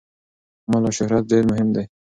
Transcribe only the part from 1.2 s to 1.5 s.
ډېر